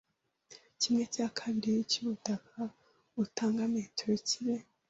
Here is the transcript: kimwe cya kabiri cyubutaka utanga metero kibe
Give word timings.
kimwe 0.79 1.03
cya 1.13 1.27
kabiri 1.39 1.73
cyubutaka 1.91 2.57
utanga 3.23 3.61
metero 3.73 4.15
kibe 4.27 4.55